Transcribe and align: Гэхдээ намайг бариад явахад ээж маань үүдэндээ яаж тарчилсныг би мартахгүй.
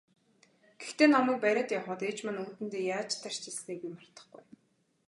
Гэхдээ 0.81 1.07
намайг 1.11 1.37
бариад 1.43 1.69
явахад 1.79 2.01
ээж 2.09 2.17
маань 2.23 2.41
үүдэндээ 2.41 2.83
яаж 2.95 3.09
тарчилсныг 3.23 3.77
би 3.81 3.87
мартахгүй. 3.95 4.43